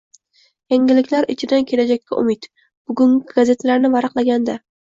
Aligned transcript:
Yangiliklar 0.73 1.27
ichidan 1.33 1.67
kelajakka 1.73 2.19
umid: 2.23 2.49
bugungi 2.89 3.37
gazetalarni 3.37 3.97
varaqlaganda... 3.99 4.61